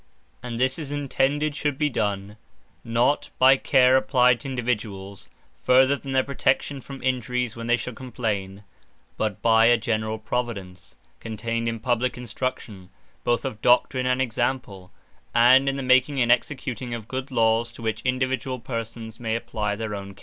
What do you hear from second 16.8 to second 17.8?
of good Lawes,